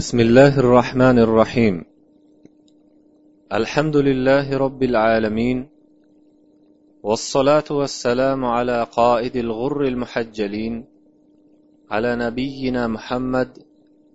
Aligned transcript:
بسم 0.00 0.20
الله 0.20 0.58
الرحمن 0.58 1.18
الرحيم. 1.18 1.84
الحمد 3.52 3.96
لله 3.96 4.46
رب 4.58 4.82
العالمين 4.82 5.58
والصلاة 7.02 7.68
والسلام 7.70 8.44
على 8.44 8.86
قائد 8.98 9.36
الغر 9.36 9.80
المحجلين 9.92 10.74
على 11.90 12.16
نبينا 12.16 12.86
محمد 12.86 13.50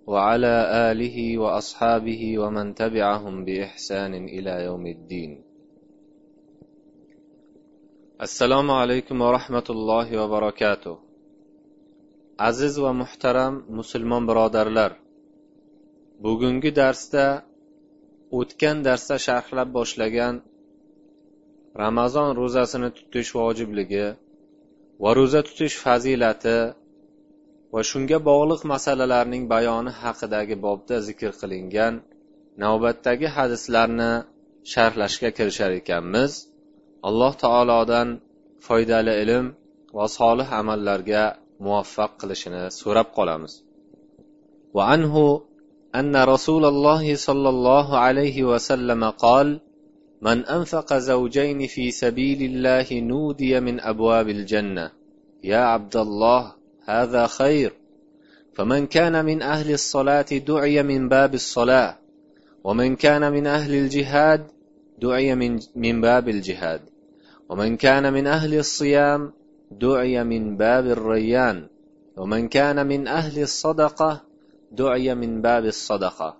وعلى 0.06 0.54
آله 0.90 1.38
وأصحابه 1.38 2.38
ومن 2.38 2.74
تبعهم 2.74 3.44
بإحسان 3.44 4.12
إلى 4.14 4.64
يوم 4.64 4.86
الدين. 4.86 5.30
السلام 8.20 8.70
عليكم 8.70 9.16
ورحمة 9.22 9.68
الله 9.70 10.08
وبركاته. 10.22 10.96
aziz 12.38 12.74
va 12.84 12.92
muhtaram 12.92 13.64
musulmon 13.68 14.28
birodarlar 14.28 15.09
bugungi 16.25 16.71
darsda 16.81 17.25
o'tgan 18.39 18.77
darsda 18.87 19.15
sharhlab 19.27 19.69
boshlagan 19.77 20.35
ramazon 21.83 22.29
ro'zasini 22.39 22.89
tutish 22.97 23.31
vojibligi 23.39 24.07
va 25.03 25.09
ro'za 25.19 25.41
tutish 25.47 25.75
fazilati 25.85 26.57
va 27.73 27.81
shunga 27.89 28.17
bog'liq 28.29 28.61
masalalarning 28.73 29.43
bayoni 29.53 29.91
haqidagi 30.01 30.55
bobda 30.65 30.97
zikr 31.07 31.31
qilingan 31.41 31.93
navbatdagi 32.63 33.27
hadislarni 33.37 34.11
sharhlashga 34.73 35.29
kirishar 35.37 35.71
ekanmiz 35.81 36.31
alloh 37.07 37.33
taolodan 37.43 38.09
foydali 38.67 39.13
ilm 39.23 39.45
va 39.97 40.05
solih 40.17 40.47
amallarga 40.61 41.23
muvaffaq 41.65 42.11
qilishini 42.21 42.63
so'rab 42.81 43.09
qolamiz 43.19 43.53
وعنه 44.75 45.15
أن 45.94 46.16
رسول 46.16 46.64
الله 46.64 47.14
صلى 47.14 47.48
الله 47.48 47.98
عليه 47.98 48.44
وسلم 48.44 49.04
قال 49.04 49.60
من 50.22 50.44
أنفق 50.44 50.94
زوجين 50.94 51.66
في 51.66 51.90
سبيل 51.90 52.42
الله 52.42 52.86
نودي 53.00 53.60
من 53.60 53.80
أبواب 53.80 54.28
الجنة. 54.28 54.90
يا 55.44 55.58
عبد 55.58 55.96
الله 55.96 56.52
هذا 56.84 57.26
خير. 57.26 57.72
فمن 58.54 58.86
كان 58.86 59.24
من 59.24 59.42
أهل 59.42 59.72
الصلاة 59.72 60.26
دعي 60.46 60.82
من 60.82 61.08
باب 61.08 61.34
الصلاة 61.34 61.98
ومن 62.64 62.96
كان 62.96 63.32
من 63.32 63.46
أهل 63.46 63.74
الجهاد 63.74 64.46
دعي 64.98 65.34
من, 65.34 65.60
من 65.76 66.00
باب 66.00 66.28
الجهاد 66.28 66.80
ومن 67.48 67.76
كان 67.76 68.12
من 68.12 68.26
أهل 68.26 68.58
الصيام 68.58 69.32
دعي 69.70 70.24
من 70.24 70.56
باب 70.56 70.86
الريان 70.86 71.66
ومن 72.16 72.48
كان 72.48 72.86
من 72.86 73.08
أهل 73.08 73.42
الصدقة 73.42 74.29
دعي 74.70 75.14
من 75.14 75.42
باب 75.42 75.64
الصدقة. 75.64 76.36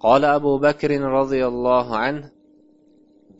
قال 0.00 0.24
أبو 0.24 0.58
بكر 0.58 1.00
رضي 1.00 1.46
الله 1.46 1.96
عنه 1.96 2.30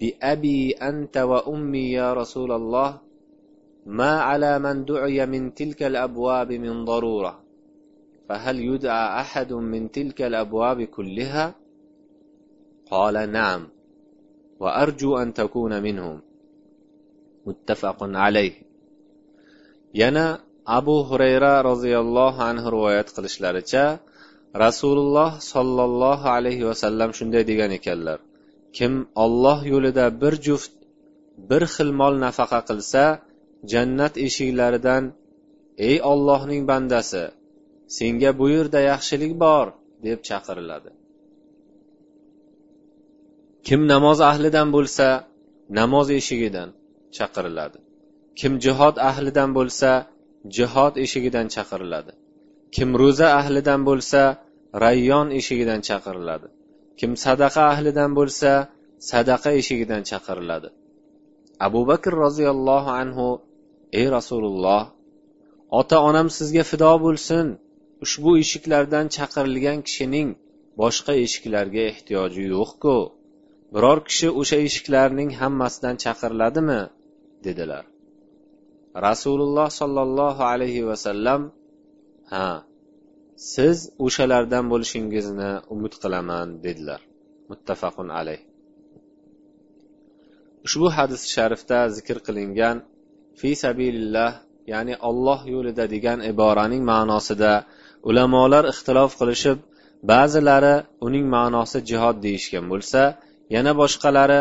بأبي 0.00 0.70
أنت 0.72 1.16
وأمي 1.16 1.92
يا 1.92 2.14
رسول 2.14 2.52
الله 2.52 2.98
ما 3.86 4.20
على 4.20 4.58
من 4.58 4.84
دعي 4.84 5.26
من 5.26 5.54
تلك 5.54 5.82
الأبواب 5.82 6.52
من 6.52 6.84
ضرورة. 6.84 7.42
فهل 8.28 8.60
يدعى 8.60 9.20
أحد 9.20 9.52
من 9.52 9.90
تلك 9.90 10.22
الأبواب 10.22 10.82
كلها؟ 10.82 11.54
قال 12.90 13.32
نعم 13.32 13.68
وأرجو 14.60 15.16
أن 15.18 15.34
تكون 15.34 15.82
منهم. 15.82 16.20
متفق 17.46 17.96
عليه. 18.02 18.72
yana 19.92 20.40
abu 20.64 21.04
hurayra 21.04 21.62
roziyallohu 21.62 22.40
anhu 22.40 22.66
rivoyat 22.72 23.12
qilishlaricha 23.12 24.00
rasululloh 24.64 25.40
sollallohu 25.52 26.26
alayhi 26.36 26.64
vasallam 26.70 27.10
shunday 27.18 27.42
degan 27.50 27.70
ekanlar. 27.78 28.18
Kim 28.76 28.92
olloh 29.24 29.58
yo'lida 29.72 30.06
bir 30.22 30.34
juft 30.46 30.72
bir 31.50 31.62
xil 31.74 31.90
mol 32.00 32.14
nafaqa 32.26 32.60
qilsa 32.68 33.04
jannat 33.72 34.14
eshiklaridan 34.26 35.04
ey 35.88 35.96
ollohning 36.12 36.62
bandasi 36.70 37.24
senga 37.98 38.30
bu 38.38 38.46
yerda 38.54 38.80
yaxshilik 38.90 39.32
bor 39.44 39.66
deb 40.06 40.18
chaqiriladi. 40.28 40.90
Kim 43.66 43.80
namoz 43.92 44.18
ahlidan 44.30 44.68
bo'lsa 44.76 45.06
namoz 45.78 46.08
eshigidan 46.18 46.68
chaqiriladi. 47.16 47.78
Kim 48.40 48.52
jihod 48.64 48.96
ahlidan 49.10 49.50
bo'lsa 49.58 49.90
jihod 50.56 50.94
eshigidan 51.04 51.46
chaqiriladi. 51.54 52.12
Kim 52.76 52.90
ro'za 53.02 53.28
ahlidan 53.40 53.80
bo'lsa 53.88 54.20
rayyon 54.84 55.28
eshigidan 55.38 55.80
chaqiriladi. 55.88 56.48
Kim 56.98 57.12
sadaqa 57.24 57.62
ahlidan 57.72 58.10
bo'lsa 58.18 58.50
sadaqa 59.10 59.50
eshigidan 59.60 60.02
chaqiriladi. 60.10 60.68
Abu 61.66 61.80
bakr 61.90 62.12
roziyallohu 62.24 62.90
anhu 63.02 63.28
ey 63.98 64.06
rasululloh 64.16 64.82
ota 65.80 65.96
onam 66.08 66.28
sizga 66.38 66.64
fido 66.70 66.92
bo'lsin. 67.06 67.46
Ushbu 68.04 68.30
eshiklardan 68.42 69.06
chaqirilgan 69.16 69.78
kishining 69.86 70.28
boshqa 70.80 71.12
eshiklarga 71.24 71.82
ehtiyoji 71.92 72.44
yo'qku. 72.54 72.96
Biror 73.74 73.98
kishi 74.08 74.28
o'sha 74.40 74.58
eshiklarning 74.68 75.30
hammasidan 75.40 75.96
chaqiriladimi? 76.04 76.80
dedilar. 77.46 77.84
Rasululloh 79.06 79.68
sollallohu 79.80 80.42
alayhi 80.52 80.86
vasallam 80.90 81.40
ha 82.32 82.46
siz 83.52 83.78
o'shalardan 84.06 84.64
bo'lishingizni 84.72 85.52
umid 85.74 85.94
qilaman 86.02 86.48
dedilar. 86.64 87.00
Muttafaqun 87.50 88.08
alayh. 88.18 88.40
Ushbu 90.66 90.86
hadis 90.96 91.22
sharifda 91.34 91.78
zikr 91.96 92.16
qilingan 92.26 92.76
fi 93.40 93.50
sabilillah 93.64 94.30
ya'ni 94.72 94.94
olloh 95.08 95.40
yo'lida 95.54 95.84
degan 95.94 96.18
iboraning 96.32 96.82
ma'nosida 96.92 97.52
ulamolar 98.08 98.64
ixtilof 98.72 99.12
qilishib 99.20 99.58
ba'zilari 100.10 100.76
uning 101.06 101.26
ma'nosi 101.36 101.78
jihod 101.90 102.16
deyishgan 102.26 102.64
bo'lsa 102.72 103.02
yana 103.54 103.72
boshqalari 103.80 104.40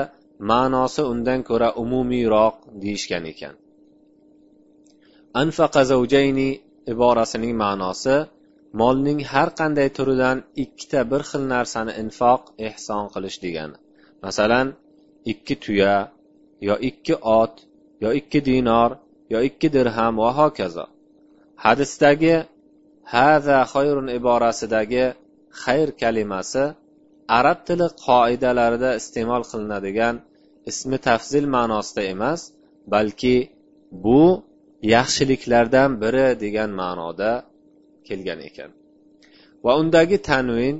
ma'nosi 0.51 1.01
undan 1.13 1.39
ko'ra 1.49 1.69
umumiyroq 1.83 2.55
deyishgan 2.83 3.23
ekan. 3.33 3.55
Anfaqa 5.41 5.81
zavjayni 5.91 6.49
iborasining 6.93 7.53
ma'nosi 7.63 8.15
molning 8.79 9.19
har 9.31 9.49
qanday 9.59 9.89
turidan 9.97 10.37
ikkita 10.63 10.99
bir 11.11 11.21
xil 11.29 11.43
narsani 11.53 11.93
infoq 12.03 12.41
ehson 12.67 13.03
qilish 13.13 13.37
degani 13.43 13.77
masalan 14.25 14.67
ikki 15.31 15.55
tuya 15.63 15.95
yo 16.67 16.75
ikki 16.89 17.15
ot 17.39 17.55
yo 18.03 18.09
ikki 18.19 18.39
dinor 18.49 18.91
yo 19.33 19.39
ikki 19.49 19.67
dirham 19.75 20.13
va 20.23 20.29
hokazo. 20.39 20.85
Hadisdagi 21.63 22.35
haza 23.13 23.57
xayrun 23.73 24.07
iborasidagi 24.17 25.05
xayr 25.63 25.89
kalimasi 26.01 26.65
arab 27.39 27.59
tili 27.67 27.87
qoidalarida 28.05 28.89
iste'mol 28.99 29.43
qilinadigan 29.51 30.15
ismi 30.71 30.97
tafzil 31.07 31.45
ma'nosida 31.55 32.01
emas 32.13 32.39
balki 32.93 33.35
bu 34.03 34.23
yaxshiliklardan 34.95 35.91
biri 36.01 36.27
degan 36.43 36.71
ma'noda 36.81 37.31
kelgan 38.07 38.39
ekan. 38.49 38.71
Va 39.65 39.71
undagi 39.81 40.17
tanvin 40.29 40.75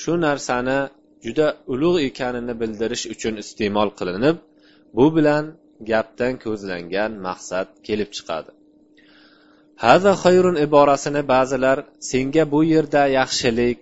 shu 0.00 0.12
narsani 0.26 0.80
juda 1.24 1.46
ulug' 1.72 2.00
ekanini 2.08 2.54
bildirish 2.60 3.04
uchun 3.14 3.34
iste'mol 3.42 3.90
qilinib 3.98 4.36
bu 4.96 5.06
bilan 5.16 5.44
gapdan 5.90 6.34
ko'zlangan 6.44 7.12
maqsad 7.26 7.68
kelib 7.86 8.10
chiqadi. 8.16 8.50
Haza 9.84 10.12
xayrun 10.24 10.56
iborasini 10.66 11.22
ba'zilar 11.32 11.78
senga 12.10 12.44
bu 12.52 12.60
yerda 12.72 13.02
yaxshilik 13.18 13.78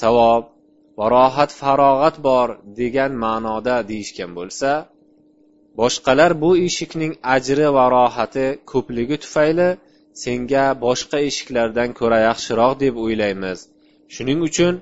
savob 0.00 0.44
va 0.98 1.06
rohat 1.16 1.50
farog'at 1.60 2.16
bor 2.28 2.48
degan 2.80 3.12
ma'noda 3.24 3.76
deyishgan 3.90 4.30
bo'lsa 4.38 4.70
boshqalar 5.80 6.32
bu 6.42 6.50
eshikning 6.66 7.12
ajri 7.34 7.68
va 7.76 7.84
rohati 7.96 8.46
ko'pligi 8.72 9.16
tufayli 9.24 9.68
senga 10.22 10.66
boshqa 10.84 11.18
eshiklardan 11.28 11.90
ko'ra 12.00 12.18
yaxshiroq 12.28 12.72
deb 12.84 12.94
o'ylaymiz. 13.04 13.58
Shuning 14.14 14.40
uchun 14.48 14.74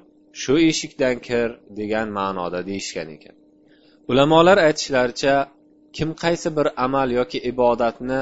shu 0.43 0.55
eshikdan 0.71 1.17
kir 1.27 1.49
degan 1.79 2.09
ma'noda 2.19 2.61
deyishgan 2.69 3.09
ekan. 3.17 3.35
Ulamolar 4.11 4.59
aytishlaricha 4.69 5.35
kim 5.97 6.11
qaysi 6.23 6.49
bir 6.57 6.67
amal 6.87 7.09
yoki 7.19 7.39
ibodatni 7.53 8.21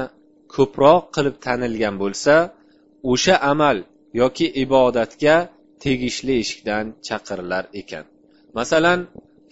ko'proq 0.55 1.01
qilib 1.15 1.35
tanilgan 1.45 1.95
bo'lsa 2.03 2.35
o'sha 3.11 3.35
amal 3.51 3.77
yoki 4.21 4.47
ibodatga 4.63 5.35
tegishli 5.83 6.33
eshikdan 6.43 6.85
chaqirilar 7.07 7.63
ekan. 7.81 8.05
Masalan 8.57 8.99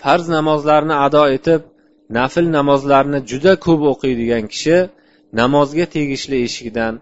farz 0.02 0.25
namozlarni 0.36 0.96
ado 1.06 1.24
etib 1.38 1.62
nafl 2.17 2.45
namozlarni 2.57 3.19
juda 3.31 3.53
ko'p 3.65 3.81
o'qiydigan 3.91 4.45
kishi 4.53 4.77
namozga 5.39 5.85
tegishli 5.95 6.38
eshikdan 6.47 6.94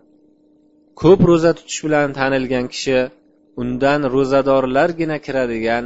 ko'p 1.02 1.20
ro'za 1.30 1.52
tutish 1.58 1.80
bilan 1.86 2.10
tanilgan 2.20 2.66
kishi 2.74 3.00
undan 3.62 4.02
ro'zadorlargina 4.16 5.18
kiradigan 5.26 5.86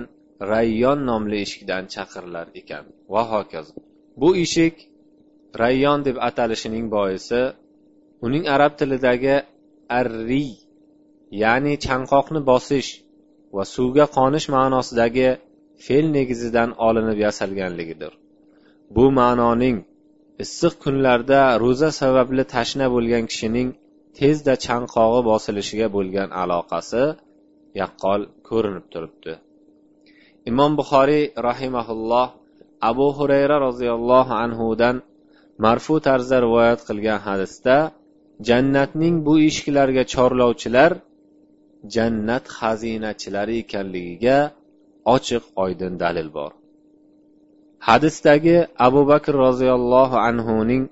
rayyon 0.51 0.99
nomli 1.09 1.37
eshikdan 1.45 1.83
chaqirilar 1.93 2.47
ekan. 2.61 2.83
Va 3.13 3.23
hokazo. 3.31 3.73
Bu 4.21 4.29
eshik 4.43 4.75
rayyon 5.61 5.99
deb 6.07 6.17
atalishining 6.29 6.85
boisi 6.95 7.41
uning 8.25 8.43
arab 8.55 8.73
tilidagi 8.79 9.35
arri 9.99 10.47
ya'ni 11.43 11.73
chanqoqni 11.85 12.41
bosish 12.51 12.89
va 13.55 13.63
suvga 13.75 14.05
qonish 14.17 14.47
ma'nosidagi 14.55 15.29
fe'l 15.85 16.05
negizidan 16.17 16.69
olinib 16.87 17.17
yasalganligidir. 17.25 18.13
Bu 18.95 19.05
ma'noning 19.19 19.77
issiq 20.43 20.73
kunlarda 20.83 21.41
ro'za 21.63 21.89
sababli 22.01 22.43
tashna 22.55 22.85
bo'lgan 22.95 23.23
kishining 23.31 23.69
tezda 24.19 24.53
chanqog'i 24.65 25.21
bosilishiga 25.29 25.87
bo'lgan 25.95 26.29
aloqasi 26.41 27.03
yaqqol 27.81 28.21
ko'rinib 28.49 28.85
turibdi. 28.93 29.33
Imom 30.49 30.71
buxoriy 30.79 31.25
rahimaulloh 31.47 32.27
abu 32.89 33.07
hurayra 33.17 33.57
roziyallohu 33.67 34.33
anhudan 34.43 34.95
marfu 35.63 35.95
tarzda 36.07 36.37
rivoyat 36.45 36.81
qilgan 36.89 37.19
hadisda 37.27 37.75
jannatning 38.49 39.15
bu 39.27 39.33
eshiklariga 39.47 40.03
chorlovchilar 40.13 40.91
jannat 41.95 42.45
xazinachilari 42.57 43.55
ekanligiga 43.63 44.37
ochiq 45.15 45.43
oydin 45.63 45.93
dalil 46.03 46.29
bor. 46.37 46.51
Hadisdagi 47.87 48.57
abu 48.87 49.01
bakr 49.11 49.33
roziyallohu 49.45 50.17
anhuning 50.29 50.83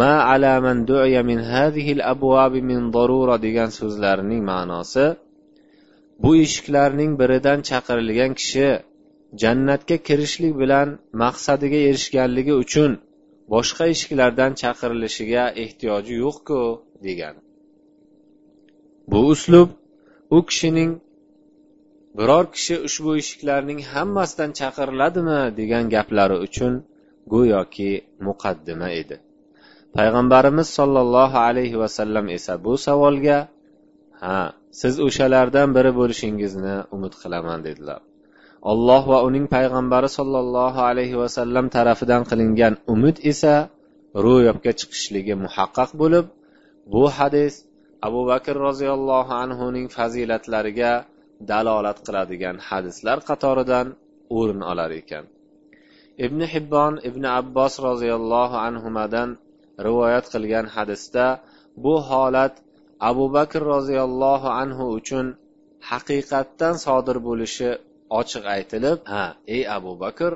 ma 0.00 0.14
ala 0.32 0.54
man 0.66 0.78
du'ya 0.90 1.22
min 1.30 1.40
hadhihi 1.52 1.92
al 2.12 2.52
min 2.70 2.80
darura 2.96 3.36
degan 3.46 3.70
so'zlarining 3.78 4.42
ma'nosi 4.50 5.06
bu 6.22 6.30
eshiklarning 6.44 7.12
biridan 7.20 7.58
chaqirilgan 7.68 8.32
kishi 8.40 8.68
jannatga 9.42 9.96
kirishlik 10.08 10.54
bilan 10.62 10.88
maqsadiga 11.22 11.78
erishganligi 11.88 12.54
uchun 12.64 12.90
boshqa 13.52 13.84
eshiklardan 13.94 14.52
chaqirilishiga 14.62 15.44
ehtiyoji 15.64 16.14
yo'qku 16.24 16.60
degan. 17.06 17.34
Bu 19.10 19.20
uslub 19.32 19.68
u 20.36 20.38
kishining 20.48 20.90
biror 22.16 22.44
kishi 22.54 22.76
ushbu 22.88 23.10
eshiklarning 23.20 23.80
hammasidan 23.92 24.50
chaqiriladimi 24.60 25.40
degan 25.58 25.84
gaplari 25.94 26.36
uchun 26.46 26.72
go'yoki 27.32 27.90
muqaddima 28.26 28.88
edi. 29.00 29.16
Payg'ambarimiz 29.96 30.68
sollallohu 30.78 31.38
alayhi 31.48 31.76
vasallam 31.82 32.26
esa 32.36 32.52
bu 32.64 32.72
savolga 32.86 33.38
ha 34.22 34.36
siz 34.80 34.94
o'shalardan 35.06 35.68
biri 35.76 35.92
bo'lishingizni 36.00 36.76
umid 36.94 37.14
qilaman 37.22 37.58
dedilar. 37.66 38.00
Alloh 38.72 39.02
va 39.12 39.18
uning 39.28 39.46
payg'ambari 39.56 40.08
sollallohu 40.18 40.80
alayhi 40.90 41.16
vasallam 41.22 41.66
tarafidan 41.76 42.22
qilingan 42.30 42.74
umid 42.94 43.16
esa 43.32 43.54
ro'yobga 44.26 44.72
chiqishligi 44.80 45.34
muhaqqaq 45.44 45.90
bo'lib 46.00 46.26
bu 46.92 47.04
hadis 47.18 47.54
abu 48.06 48.20
bakr 48.30 48.54
roziyallohu 48.68 49.32
anhuning 49.44 49.86
fazilatlariga 49.96 50.92
dalolat 51.50 51.98
qiladigan 52.06 52.56
hadislar 52.68 53.18
qatoridan 53.28 53.86
o'rin 54.38 54.60
olar 54.70 54.90
ekan. 55.00 55.24
Ibn 56.24 56.40
hibbon 56.52 56.94
ibn 57.08 57.24
abbos 57.38 57.74
roziyallohu 57.88 58.56
anhudan 58.68 59.30
rivoyat 59.86 60.26
qilgan 60.34 60.66
hadisda 60.76 61.26
bu 61.84 61.94
holat 62.10 62.54
abu 63.10 63.24
bakr 63.36 63.60
roziyallohu 63.74 64.48
anhu 64.62 64.84
uchun 64.98 65.26
haqiqatdan 65.90 66.74
sodir 66.84 67.16
bo'lishi 67.28 67.70
ochiq 68.20 68.44
aytilib 68.56 68.98
ha 69.12 69.24
ey 69.54 69.62
abu 69.76 69.92
bakr 70.02 70.30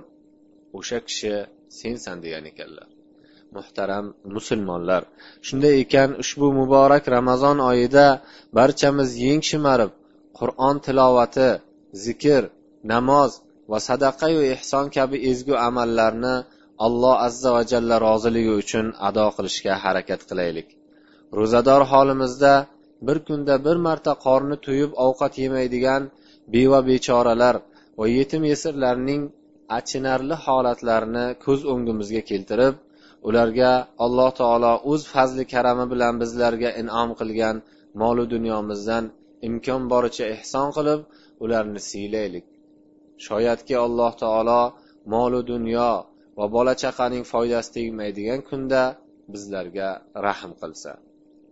o'sha 0.78 0.98
kishi 1.08 1.34
sensan 1.80 2.16
degan 2.24 2.44
ekanlar. 2.52 2.88
Muhtaram 3.56 4.06
musulmonlar 4.36 5.02
shunday 5.46 5.74
ekan 5.84 6.10
ushbu 6.22 6.46
muborak 6.60 7.04
ramazon 7.16 7.58
oyida 7.70 8.06
barchamiz 8.58 9.10
yeng 9.24 9.42
shimarib 9.50 9.90
qur'on 10.38 10.76
tilovati 10.86 11.48
zikr 12.04 12.42
namoz 12.92 13.30
va 13.70 13.78
sadaqayu 13.88 14.40
ehson 14.54 14.86
kabi 14.96 15.16
ezgu 15.30 15.54
amallarni 15.68 16.34
alloh 16.86 17.14
azza 17.26 17.50
va 17.56 17.62
jalla 17.72 17.96
roziligi 18.08 18.52
uchun 18.62 18.86
ado 19.08 19.26
qilishga 19.36 19.74
harakat 19.84 20.20
qilaylik. 20.28 20.68
Ro'zador 21.38 21.82
holimizda 21.92 22.54
bir 23.06 23.18
kunda 23.26 23.54
bir 23.66 23.76
marta 23.86 24.12
qorni 24.26 24.56
to'yib 24.66 24.90
ovqat 25.06 25.32
yemaydigan 25.44 26.02
beva 26.54 26.80
bechoralar 26.90 27.54
va 27.98 28.06
yetim 28.18 28.42
yesirlarning 28.52 29.22
achinarli 29.78 30.36
holatlarini 30.44 31.26
ko'z 31.44 31.60
o'ngimizga 31.72 32.22
keltirib 32.30 32.74
ularga 33.28 33.72
alloh 34.04 34.30
taolo 34.40 34.72
o'z 34.92 35.02
fazli 35.12 35.44
karami 35.54 35.86
bilan 35.92 36.14
bizlarga 36.22 36.70
inom 36.82 37.08
qilgan 37.20 37.56
molu 38.02 38.24
dunyomizdan 38.34 39.04
imkon 39.47 39.81
boricha 39.91 40.25
ehson 40.35 40.67
qilib 40.77 41.01
ularni 41.43 41.81
siylaylik 41.89 42.45
shoyatki 43.25 43.75
alloh 43.85 44.11
taolo 44.23 44.61
molu 45.13 45.39
dunyo 45.51 45.91
va 46.37 46.45
bola 46.55 46.73
chaqaning 46.81 47.25
foydasi 47.31 47.69
tegmaydigan 47.75 48.41
kunda 48.49 48.83
bizlarga 49.31 49.89
rahm 50.27 50.53
qilsa 50.61 50.93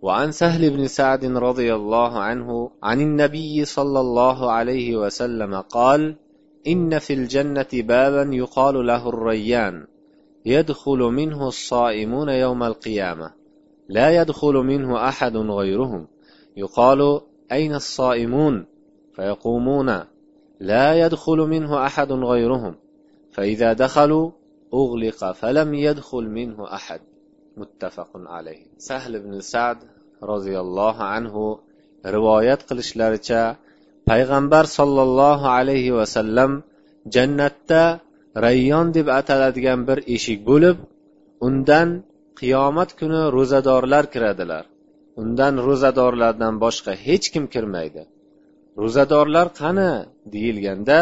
وعن 0.06 0.32
سهل 0.32 0.70
بن 0.70 0.88
سعد 0.88 1.26
رضي 1.26 1.70
الله 1.76 2.20
عنه 2.20 2.50
عن 2.84 3.02
النبي 3.02 3.66
صلى 3.66 4.00
الله 4.00 4.52
عليه 4.52 4.96
وسلم 4.96 5.54
قال 5.62 6.16
إن 6.68 7.00
في 7.00 7.14
الجنة 7.14 7.72
بابا 7.74 8.36
يقال 8.36 8.88
له 8.88 9.10
الريان 9.10 9.88
يدخل 10.46 11.00
منه 11.00 11.48
الصائمون 11.48 12.30
يوم 12.30 12.64
القيامة 12.64 13.34
لا 13.90 14.22
يدخل 14.22 14.54
منه 14.54 15.08
أحد 15.10 15.38
غيرهم 15.38 16.08
يقال 16.58 17.22
أين 17.52 17.76
الصائمون 17.76 18.66
فيقومون 19.16 20.04
لا 20.60 21.06
يدخل 21.06 21.38
منه 21.38 21.86
أحد 21.86 22.12
غيرهم 22.12 22.76
فإذا 23.32 23.74
دخلوا 23.74 24.32
أغلق 24.74 25.32
فلم 25.32 25.74
يدخل 25.74 26.24
منه 26.24 26.74
أحد 26.74 27.02
muttafaqun 27.60 28.24
alayh 28.38 28.60
sahl 28.88 29.12
ibn 29.22 29.34
sad 29.54 29.78
roziyallohu 30.32 31.08
anhu 31.16 31.44
rivoyat 32.16 32.62
qilishlaricha 32.70 33.44
payg'ambar 34.10 34.64
sollallohu 34.78 35.46
alayhi 35.58 35.96
vasallam 36.00 36.52
jannatda 37.16 37.84
rayyon 38.46 38.88
deb 38.98 39.08
ataladigan 39.20 39.80
bir 39.90 40.00
eshik 40.16 40.40
bo'lib 40.50 40.78
undan 41.48 41.90
qiyomat 42.40 42.90
kuni 43.00 43.22
ro'zadorlar 43.36 44.04
kiradilar 44.14 44.64
undan 45.21 45.55
ro'zadorlardan 45.67 46.55
boshqa 46.65 46.93
hech 47.07 47.27
kim 47.35 47.45
kirmaydi. 47.55 48.03
Ro'zadorlar 48.83 49.47
qani 49.61 49.91
deyilganda 50.35 50.99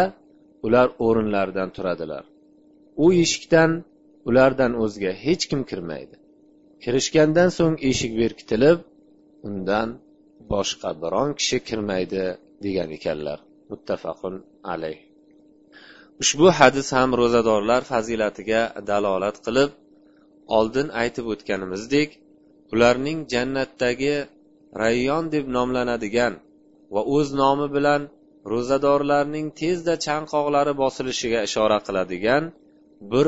ular 0.67 0.89
o'rinlaridan 1.07 1.69
turadilar. 1.77 2.25
U 3.05 3.07
eshikdan 3.23 3.71
ulardan 4.29 4.73
o'zga 4.85 5.13
hech 5.25 5.45
kim 5.51 5.61
kirmaydi. 5.71 6.17
Kirishgandan 6.83 7.51
so'ng 7.59 7.77
eshik 7.91 8.13
berkitilib 8.21 8.79
undan 9.49 9.89
boshqa 10.53 10.91
biron 11.03 11.31
kishi 11.39 11.59
kirmaydi 11.69 12.25
degan 12.65 12.89
ekanlar. 12.99 13.39
Muttafaqun 13.71 14.35
alayh. 14.73 14.99
Ushbu 16.23 16.47
hadis 16.59 16.89
ham 16.97 17.11
ro'zadorlar 17.21 17.83
fazilatiga 17.93 18.63
dalolat 18.91 19.37
qilib 19.47 19.71
oldin 20.59 20.89
aytib 21.03 21.25
o'tganimizdek 21.33 22.09
ularning 22.74 23.20
jannatdagi 23.34 24.16
rayyon 24.84 25.26
deb 25.36 25.46
nomlanadigan 25.58 26.34
va 26.94 27.02
o'z 27.16 27.28
nomi 27.42 27.68
bilan 27.76 28.02
ro'zadorlarning 28.52 29.48
tezda 29.62 29.94
chanqoqlari 30.06 30.74
bosilishiga 30.84 31.40
ishora 31.48 31.80
qiladigan 31.88 32.44
bir 33.12 33.28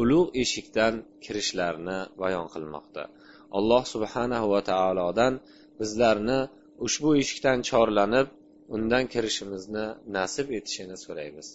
ulug' 0.00 0.30
eshikdan 0.42 0.94
kirishlarini 1.24 1.98
bayon 2.22 2.46
qilmoqda 2.54 3.02
alloh 3.58 3.82
subhanahu 3.94 4.46
va 4.54 4.60
taolodan 4.70 5.34
bizlarni 5.80 6.40
ushbu 6.86 7.10
eshikdan 7.22 7.58
chorlanib 7.70 8.26
undan 8.76 9.04
kirishimizni 9.12 9.86
nasib 10.16 10.46
etishini 10.58 10.96
so'raymiz 11.04 11.48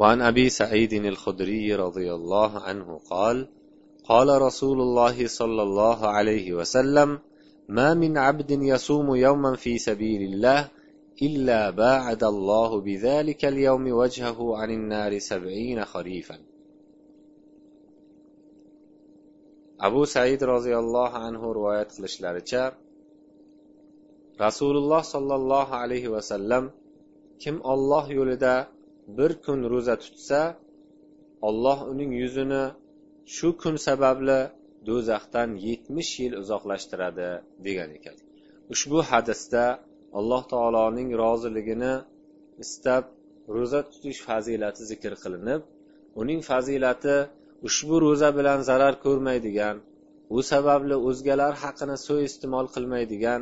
وعن 0.00 0.18
أبي 0.30 0.46
سعيد 0.60 0.92
الخدري 1.12 1.66
رضي 1.84 2.08
الله 2.18 2.52
عنه 2.66 2.88
قال 3.12 3.36
قال 4.04 4.42
رسول 4.42 4.80
الله 4.80 5.26
صلى 5.26 5.62
الله 5.62 6.06
عليه 6.06 6.52
وسلم 6.52 7.18
ما 7.68 7.94
من 7.94 8.18
عبد 8.18 8.50
يصوم 8.50 9.14
يوما 9.14 9.56
في 9.56 9.78
سبيل 9.78 10.22
الله 10.22 10.68
إلا 11.22 11.70
باعد 11.70 12.24
الله 12.24 12.80
بذلك 12.80 13.44
اليوم 13.44 13.92
وجهه 13.92 14.56
عن 14.56 14.70
النار 14.70 15.18
سبعين 15.18 15.84
خريفا 15.84 16.38
abu 19.78 20.02
said 20.06 20.40
roziyallohu 20.42 21.16
anhu 21.26 21.46
rivoyat 21.58 21.88
qilishlaricha 21.96 22.62
rasululloh 24.44 25.02
sollallohu 25.14 25.78
alayhi 25.82 26.12
vasallam 26.16 26.64
kim 27.42 27.56
olloh 27.72 28.04
yo'lida 28.18 28.54
bir 29.18 29.30
kun 29.44 29.58
ro'za 29.72 29.94
tutsa 30.04 30.40
olloh 31.48 31.78
uning 31.92 32.10
yuzini 32.22 32.64
shu 33.35 33.49
kun 33.61 33.75
sababli 33.87 34.39
do'zaxdan 34.87 35.49
yetmish 35.67 36.11
yil 36.23 36.33
uzoqlashtiradi 36.41 37.29
degan 37.65 37.89
ekan. 37.97 38.15
Ushbu 38.73 38.99
hadisda 39.11 39.65
alloh 40.19 40.43
taoloning 40.53 41.09
roziligini 41.23 41.93
istab 42.63 43.03
ro'za 43.55 43.81
tutish 43.91 44.19
fazilati 44.27 44.81
zikr 44.91 45.13
qilinib 45.23 45.61
uning 46.21 46.41
fazilati 46.49 47.17
ushbu 47.67 47.95
ro'za 48.05 48.29
bilan 48.37 48.59
zarar 48.69 48.95
ko'rmaydigan 49.05 49.75
u 50.35 50.39
sababli 50.51 50.95
o'zgalar 51.09 51.53
haqini 51.63 51.97
suiiste'mol 52.07 52.67
qilmaydigan 52.75 53.41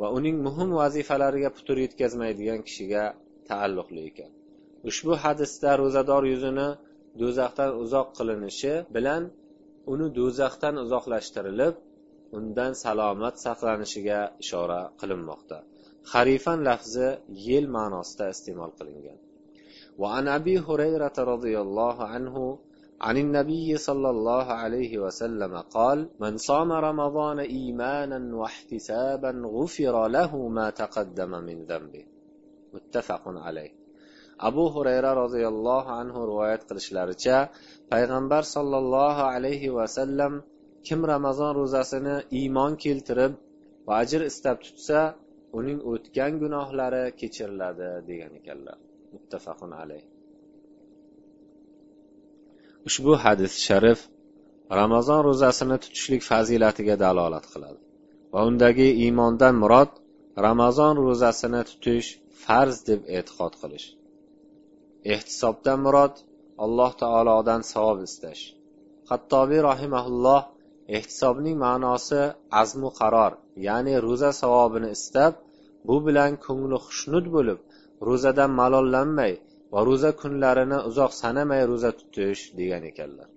va 0.00 0.08
uning 0.18 0.36
muhim 0.46 0.70
vazifalariga 0.80 1.50
putur 1.56 1.76
yetkazmaydigan 1.84 2.60
kishiga 2.66 3.04
taalluqli 3.48 4.02
ekan. 4.10 4.30
Ushbu 4.90 5.12
hadisda 5.24 5.70
ro'zador 5.82 6.22
yuzini 6.32 6.68
do'zaxdan 7.21 7.71
uzoq 7.83 8.07
qilinishi 8.17 8.73
bilan 8.95 9.23
uni 9.93 10.07
do'zaxdan 10.19 10.75
uzoqlashtirilib 10.85 11.75
undan 12.37 12.71
salomat 12.83 13.35
saqlanishiga 13.45 14.19
ishora 14.43 14.81
qilinmoqda 15.01 15.57
harifan 16.13 16.59
lafzi 16.69 17.09
yil 17.47 17.65
ma'nosida 17.77 18.25
iste'mol 18.35 18.73
qilingan 18.79 19.19
وعن 20.01 20.27
أبي 20.27 20.55
هريرة 20.67 21.13
رضي 21.33 21.55
الله 21.65 21.97
عنه 22.13 22.35
عن 23.01 23.17
النبي 23.17 23.77
صلى 23.77 24.09
الله 24.09 24.45
عليه 24.61 24.99
وسلم 24.99 25.57
قال 25.57 26.09
من 26.19 26.37
صام 26.37 26.71
رمضان 26.71 27.39
إيمانا 27.39 28.35
واحتسابا 28.35 29.31
غفر 29.45 30.07
له 30.07 30.31
ما 30.47 30.69
تقدم 30.69 31.31
من 31.47 31.57
ذنبه 31.65 32.05
متفق 32.73 33.23
عليه 33.27 33.71
abu 34.48 34.64
hurayra 34.74 35.10
roziyallohu 35.22 35.90
anhu 36.00 36.20
rivoyat 36.30 36.62
qilishlaricha 36.68 37.36
payg'ambar 37.92 38.42
sollallohu 38.54 39.22
alayhi 39.34 39.74
vasallam 39.78 40.32
kim 40.86 41.00
ramazon 41.12 41.52
ro'zasini 41.60 42.16
iymon 42.40 42.72
keltirib 42.84 43.32
va 43.86 43.92
ajr 44.02 44.20
istab 44.30 44.56
tutsa 44.66 45.00
uning 45.58 45.78
o'tgan 45.92 46.32
gunohlari 46.42 47.04
kechiriladi 47.20 47.88
degan 48.08 48.32
ekanlar. 48.40 48.78
Muttafaqun 49.14 49.70
alayh. 49.82 50.04
Ushbu 52.88 53.12
hadis 53.24 53.52
sharif 53.66 54.00
ramazon 54.80 55.20
ro'zasini 55.28 55.76
tutishlik 55.84 56.22
fazilatiga 56.30 56.94
dalolat 57.04 57.46
qiladi 57.52 57.80
va 58.32 58.40
undagi 58.48 58.88
iymondan 59.04 59.54
murod 59.62 59.90
ramazon 60.46 60.94
ro'zasini 61.06 61.62
tutish 61.70 62.08
farz 62.44 62.76
deb 62.88 63.00
e'tiqod 63.16 63.54
qilish. 63.62 63.86
Ehtisobdan 65.14 65.78
murod 65.86 66.14
alloh 66.64 66.92
taolodan 67.02 67.62
savob 67.72 67.98
istash. 68.08 68.42
Hattobiy 69.10 69.60
rahimaulloh 69.70 70.42
ehtisobning 70.96 71.56
ma'nosi 71.66 72.22
azmu 72.62 72.90
qaror 73.00 73.32
ya'ni 73.66 73.94
ro'za 74.06 74.30
savobini 74.42 74.88
istab 74.96 75.32
bu 75.88 75.96
bilan 76.06 76.32
ko'ngli 76.46 76.78
xushnud 76.86 77.26
bo'lib 77.36 77.58
ro'zadan 78.08 78.50
malollanmay 78.60 79.32
va 79.72 79.80
ro'za 79.88 80.10
kunlarini 80.20 80.78
uzoq 80.88 81.12
sanamay 81.22 81.62
ro'za 81.70 81.90
tutish 81.98 82.42
degan 82.58 82.82
ekanlar. 82.90 83.28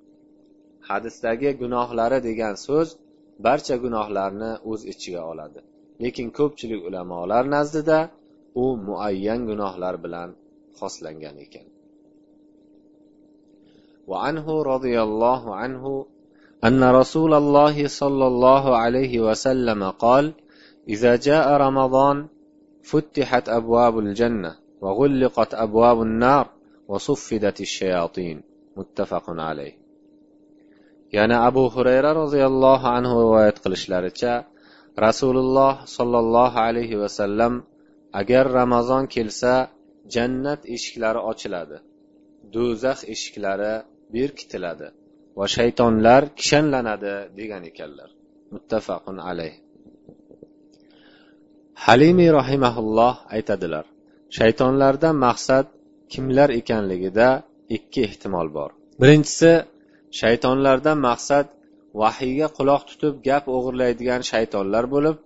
Hadisdagi 0.90 1.50
gunohlari 1.62 2.20
degan 2.30 2.56
so'z 2.66 2.88
barcha 3.46 3.76
gunohlarni 3.86 4.52
o'z 4.72 4.82
ichiga 4.94 5.22
oladi. 5.32 5.60
Lekin 6.04 6.28
ko'pchilik 6.38 6.82
ulamolar 6.90 7.44
nazdida 7.56 8.00
u 8.64 8.66
muayyan 8.88 9.42
gunohlar 9.50 9.96
bilan 10.06 10.30
xoslangan 10.80 11.38
ekan 11.46 11.68
va 14.10 14.18
anhu 14.30 14.54
roziyallohu 14.72 15.50
anhu 15.66 16.08
الله 16.64 17.88
صلى 17.88 18.28
الله 18.28 18.78
عليه 18.78 19.20
وسلم 19.20 19.90
قال 19.90 20.34
إذا 20.90 21.16
جاء 21.16 21.48
رمضان 21.58 22.28
فتحت 22.84 23.50
أبواب 23.50 24.00
الجنة 24.00 24.56
وغلقت 24.82 25.54
أبواب 25.54 26.02
النار 26.02 26.50
وصفدت 26.88 27.62
الشياطين 27.62 28.42
متفق 28.78 29.30
عليه 29.30 29.78
يعني 31.14 31.34
أبو 31.48 31.68
هريرة 31.68 32.14
رضي 32.14 32.46
الله 32.46 32.88
عنه 32.88 33.14
رواية 33.14 33.56
قلش 33.66 33.90
لارتشا 33.90 34.46
رسول 35.00 35.38
الله 35.38 35.86
صلى 35.86 36.20
الله 36.20 36.52
عليه 36.60 36.98
وسلم 36.98 37.64
أجر 38.16 38.52
رمضان 38.52 39.08
كلسا 39.08 39.68
jannat 40.14 40.62
eshiklari 40.76 41.22
ochiladi. 41.32 41.78
Do'zax 42.54 43.00
eshiklari 43.14 43.74
berkitiladi 44.16 44.88
va 45.38 45.46
shaytonlar 45.58 46.22
kishanlanadi 46.40 47.14
degan 47.40 47.64
ekanlar. 47.72 48.10
Muttafaqun 48.54 49.18
alayh. 49.30 49.56
Halimiy 51.86 52.30
rahimaulloh 52.40 53.16
aytadilar 53.36 53.86
shaytonlardan 54.38 55.16
maqsad 55.26 55.66
kimlar 56.14 56.50
ekanligida 56.60 57.30
ikki 57.78 58.00
ehtimol 58.08 58.48
bor. 58.58 58.70
Birinchisi 59.02 59.52
shaytonlardan 60.20 60.98
maqsad 61.10 61.48
vahiyga 62.02 62.48
quloq 62.58 62.82
tutib 62.90 63.14
gap 63.28 63.46
o'g'irlaydigan 63.56 64.22
shaytonlar 64.32 64.86
bo'lib 64.94 65.18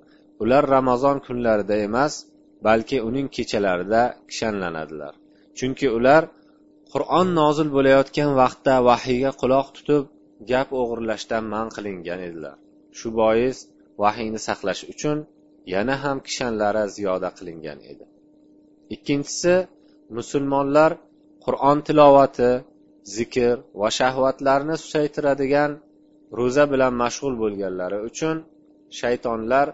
ular 0.43 0.63
ramazon 0.75 1.17
kunlarida 1.25 1.75
emas 1.87 2.13
balki 2.67 2.97
uning 3.09 3.27
kechalarida 3.35 4.01
kishanlanadilar. 4.29 5.13
Chunki 5.57 5.87
ular 5.97 6.23
qur'on 6.93 7.27
nozil 7.39 7.69
bo'layotgan 7.75 8.31
vaqtda 8.41 8.73
vahiyga 8.89 9.31
quloq 9.41 9.67
tutib 9.77 10.03
gap 10.51 10.69
o'g'irlashdan 10.79 11.43
man 11.53 11.67
qilingan 11.75 12.19
edilar. 12.27 12.55
Shu 12.97 13.07
bois 13.19 13.57
vahiyni 14.03 14.39
saqlash 14.47 14.81
uchun 14.93 15.17
yana 15.73 15.95
ham 16.03 16.17
kishanlari 16.27 16.83
ziyoda 16.95 17.29
qilingan 17.37 17.79
edi. 17.91 18.05
Ikkinchisi 18.95 19.55
musulmonlar 20.17 20.91
qur'on 21.45 21.77
tilovati 21.87 22.51
zikr 23.15 23.55
va 23.81 23.89
shahvatlarni 23.99 24.75
susaytiradigan 24.83 25.71
ro'za 26.39 26.65
bilan 26.73 26.93
mashg'ul 27.03 27.35
bo'lganlari 27.43 27.99
uchun 28.09 28.35
shaytonlar 28.99 29.67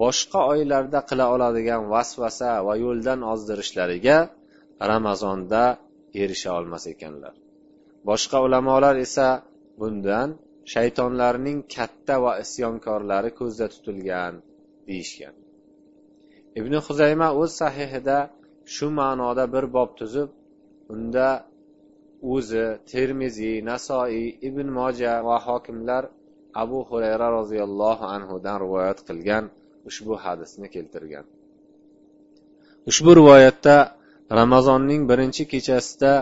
boshqa 0.00 0.40
oylarda 0.52 1.00
qila 1.08 1.26
oladigan 1.34 1.82
vasvasa 1.94 2.50
va 2.66 2.74
yo'ldan 2.84 3.20
ozdirishlariga 3.32 4.18
ramazonda 4.92 5.62
erisha 6.22 6.50
olmas 6.58 6.84
ekanlar. 6.94 7.34
Boshqa 8.08 8.38
ulamolar 8.46 8.96
esa 9.06 9.28
bundan 9.80 10.28
shaytonlarning 10.72 11.58
katta 11.76 12.14
va 12.24 12.32
isyonkorlari 12.44 13.30
ko'zda 13.40 13.66
tutilgan 13.74 14.34
deyishgan. 14.88 15.34
Ibn 16.60 16.72
huzayma 16.86 17.28
o'z 17.40 17.50
sahihida 17.62 18.18
shu 18.74 18.86
ma'noda 19.00 19.44
bir 19.54 19.64
bob 19.76 19.90
tuzib 20.00 20.28
unda 20.94 21.28
o'zi 22.34 22.64
termiziy 22.92 23.56
nasoiy 23.70 24.26
ibn 24.48 24.66
moja 24.78 25.12
va 25.28 25.36
hokimlar 25.46 26.02
abu 26.62 26.78
hurayra 26.90 27.28
roziyallohu 27.38 28.04
anhudan 28.16 28.56
rivoyat 28.64 28.98
qilgan 29.08 29.44
ushbu 29.88 30.14
hadisni 30.24 30.68
keltirgan. 30.74 31.26
Ushbu 32.90 33.10
rivoyatda 33.18 33.76
ramazonning 34.40 35.02
birinchi 35.10 35.44
kechasida 35.52 36.12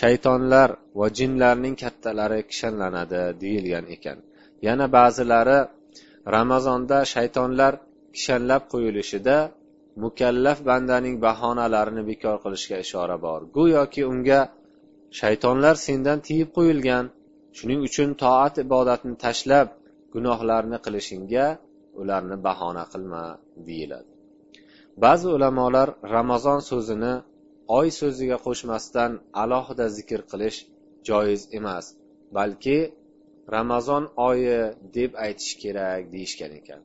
shaytonlar 0.00 0.68
va 0.98 1.06
jinlarning 1.18 1.76
kattalari 1.82 2.40
kishanlanadi 2.50 3.22
deyilgan 3.42 3.84
ekan. 3.96 4.18
Yana 4.66 4.86
ba'zilari 4.96 5.58
ramazonda 6.36 6.98
shaytonlar 7.14 7.72
kishanlab 8.14 8.62
qo'yilishida 8.72 9.36
mukallaf 10.04 10.58
bandaning 10.70 11.16
bahonalarini 11.26 12.02
bekor 12.10 12.36
qilishga 12.44 12.76
ishora 12.84 13.16
bor. 13.26 13.40
Go'yoki 13.56 14.02
unga 14.12 14.40
shaytonlar 15.20 15.74
sendan 15.86 16.18
tiyib 16.26 16.48
qo'yilgan 16.56 17.04
shuning 17.58 17.80
uchun 17.88 18.10
toat 18.22 18.54
ibodatni 18.64 19.14
tashlab 19.24 19.68
gunohlarni 20.14 20.78
qilishingga 20.86 21.46
ularni 22.02 22.36
bahona 22.46 22.84
qilma 22.92 23.24
deyiladi. 23.68 24.10
Ba'zi 25.04 25.28
ulamolar 25.36 25.88
ramazon 26.16 26.60
so'zini 26.70 27.14
oy 27.78 27.88
so'ziga 28.00 28.38
qo'shmasdan 28.46 29.12
alohida 29.42 29.86
zikr 29.98 30.20
qilish 30.30 30.58
joiz 31.08 31.42
emas 31.58 31.84
balki 32.36 32.78
ramazon 33.56 34.04
oyi 34.28 34.58
deb 34.96 35.10
aytish 35.24 35.52
kerak 35.62 36.02
deyishgan 36.14 36.52
ekan. 36.60 36.80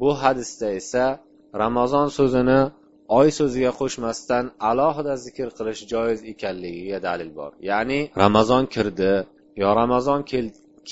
Bu 0.00 0.10
hadisda 0.22 0.68
esa 0.80 1.04
ramazon 1.62 2.08
so'zini 2.18 2.60
oy 3.18 3.28
so'ziga 3.38 3.72
qo'shmasdan 3.80 4.44
alohida 4.70 5.14
zikr 5.26 5.48
qilish 5.58 5.82
joiz 5.92 6.20
ekanligiga 6.32 6.98
dalil 7.08 7.30
bor. 7.38 7.52
Ya'ni 7.70 8.00
ramazon 8.24 8.64
kirdi 8.74 9.12
yo 9.62 9.68
ramazon 9.80 10.20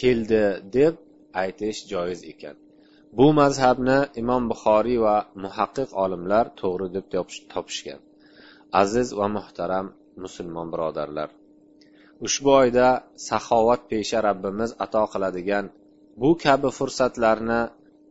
keldi 0.00 0.42
deb 0.76 0.94
aytish 1.42 1.78
joiz 1.92 2.20
ekan. 2.32 2.56
Bu 3.18 3.26
mazhabni 3.40 3.98
imom 4.22 4.42
buxoriy 4.50 4.98
va 5.06 5.16
muhaqqiq 5.44 5.90
olimlar 6.04 6.44
to'g'ri 6.60 6.88
deb 6.96 7.04
topishgan. 7.54 8.00
Aziz 8.82 9.08
va 9.18 9.26
muhtaram 9.36 9.86
musulmon 10.24 10.66
birodarlar 10.72 11.28
ushbu 12.26 12.50
oyda 12.62 12.88
saxovat 13.28 13.80
pesha 13.90 14.18
rabbimiz 14.28 14.70
ato 14.84 15.02
qiladigan 15.12 15.64
bu 16.20 16.30
kabi 16.44 16.70
fursatlarni 16.78 17.60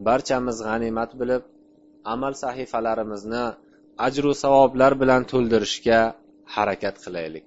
barchamiz 0.07 0.57
g'animat 0.67 1.11
bilib 1.19 1.43
amal 2.13 2.33
sahifalarimizni 2.43 3.45
ajru 4.07 4.31
savoblar 4.43 4.91
bilan 5.01 5.21
to'ldirishga 5.31 5.99
harakat 6.55 6.95
qilaylik. 7.05 7.45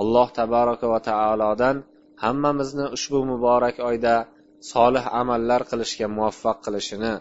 Alloh 0.00 0.28
tabaraka 0.38 0.86
va 0.92 1.00
taolodan 1.10 1.76
hammamizni 2.24 2.86
ushbu 2.96 3.18
muborak 3.32 3.76
oyda 3.90 4.14
solih 4.72 5.04
amallar 5.20 5.62
qilishga 5.70 6.06
muvaffaq 6.16 6.58
qilishini 6.66 7.14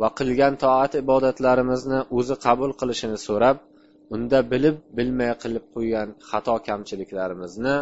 va 0.00 0.08
qilgan 0.18 0.54
toat 0.64 0.92
ibodatlarimizni 1.02 1.98
o'zi 2.18 2.36
qabul 2.46 2.70
qilishini 2.80 3.18
so'rab 3.26 3.56
unda 4.14 4.38
bilib 4.52 4.76
bilmay 4.96 5.32
qilib 5.42 5.64
qo'ygan 5.74 6.08
xato 6.30 6.54
kamchiliklarimizni 6.68 7.76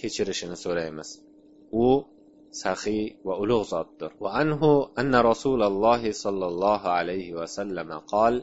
kechirishini 0.00 0.56
so'raymiz. 0.64 1.08
U 1.84 1.86
saxiy 2.62 3.02
va 3.26 3.34
ulug' 3.42 3.66
zotdir. 3.72 4.10
Va 4.24 4.30
anhu 4.42 4.70
anna 5.00 5.18
rasululloh 5.30 6.02
sollallohu 6.24 6.88
alayhi 6.98 7.36
vasallam 7.40 7.90
qol 8.12 8.34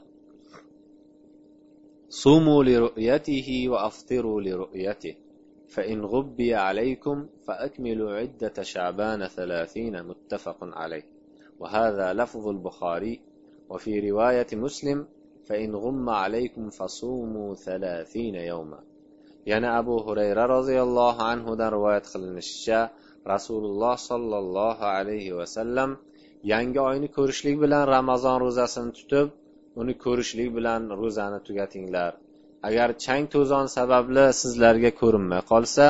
sumu 2.22 2.58
li 2.68 2.75
ru'yatihi 2.86 3.58
va 3.72 3.79
aftiru 3.89 4.34
li 4.46 4.53
ru'yatihi. 4.62 5.20
فإن 5.69 6.05
غبي 6.05 6.55
عليكم 6.55 7.27
فأكملوا 7.45 8.11
عدة 8.13 8.63
شعبان 8.63 9.27
ثلاثين 9.27 10.03
متفق 10.03 10.57
عليه. 10.61 11.05
وهذا 11.59 12.13
لفظ 12.13 12.47
البخاري. 12.47 13.19
وفي 13.69 14.11
رواية 14.11 14.47
مسلم 14.53 15.07
فإن 15.45 15.75
غم 15.75 16.09
عليكم 16.09 16.69
فصوموا 16.69 17.55
ثلاثين 17.55 18.35
يوما. 18.35 18.79
ينا 19.47 19.79
أبو 19.79 19.95
هريرة 19.97 20.45
رضي 20.45 20.81
الله 20.81 21.15
عنه 21.23 21.55
دار 21.55 21.73
رواية 21.73 22.01
خلن 22.01 22.38
الشاء. 22.38 22.93
رسول 23.27 23.63
الله 23.65 23.95
صلى 23.95 24.38
الله 24.38 24.77
عليه 24.95 25.33
وسلم 25.33 25.97
yangi 26.43 26.79
oyni 26.79 27.07
ko'rishlik 27.17 27.55
bilan 27.63 27.83
ramazon 27.95 28.38
ro'zasini 28.45 28.91
tutib 28.97 29.27
uni 29.81 29.93
ko'rishlik 30.05 30.49
bilan 30.57 30.81
ro'zani 31.01 31.39
tugatinglar 31.47 32.11
agar 32.68 32.89
chang 33.04 33.25
to'zon 33.34 33.66
sababli 33.78 34.25
sizlarga 34.42 34.92
ko'rinmay 35.01 35.42
qolsa 35.51 35.86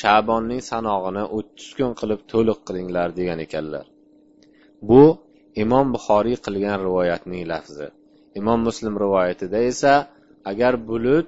shabonning 0.00 0.62
sanog'ini 0.70 1.24
o'ttiz 1.36 1.68
kun 1.78 1.92
qilib 2.00 2.20
to'liq 2.32 2.58
qilinglar 2.68 3.08
degan 3.18 3.38
ekanlar. 3.46 3.86
Bu 4.88 5.02
imom 5.64 5.86
buxoriy 5.94 6.36
qilgan 6.46 6.78
rivoyatning 6.86 7.44
lafzi. 7.52 7.86
Imom 8.40 8.60
muslim 8.68 8.94
rivoyatida 9.04 9.58
esa 9.72 9.94
agar 10.50 10.74
bulut 10.88 11.26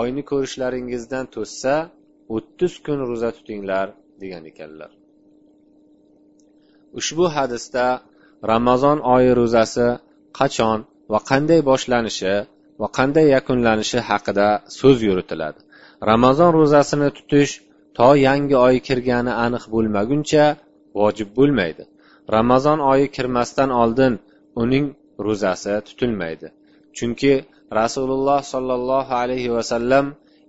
oyni 0.00 0.22
ko'rishlaringizdan 0.30 1.24
to'ssa 1.34 1.74
o'ttiz 2.36 2.72
kun 2.86 2.98
ro'za 3.10 3.30
tutinglar 3.36 3.86
degan 4.22 4.44
ekanlar. 4.50 4.90
Ushbu 6.98 7.24
hadisda 7.36 7.86
ramazon 8.52 8.98
oyi 9.14 9.30
ro'zasi 9.40 9.88
qachon 10.38 10.78
va 11.12 11.18
qanday 11.30 11.60
boshlanishi 11.70 12.34
va 12.82 12.88
qanday 12.98 13.26
yakunlanishi 13.36 14.00
haqida 14.08 14.48
so'z 14.78 14.98
yuritiladi. 15.08 15.60
Ramazon 16.10 16.50
ro'zasini 16.58 17.08
tutish 17.16 17.52
to 17.98 18.08
yangi 18.26 18.56
oy 18.66 18.76
kirgani 18.88 19.32
aniq 19.44 19.64
bo'lmaguncha 19.74 20.44
vojib 21.00 21.28
bo'lmaydi. 21.38 21.84
Ramazon 22.36 22.78
oyi 22.92 23.06
kirmasdan 23.16 23.70
oldin 23.82 24.14
uning 24.62 24.86
ro'zasi 25.26 25.74
tutilmaydi. 25.88 26.48
Chunki 26.96 27.34
rasululloh 27.80 28.40
sollallohu 28.52 29.12
alayhi 29.22 29.50
vasallam 29.56 30.06